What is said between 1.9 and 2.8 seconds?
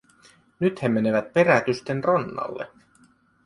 rannalle.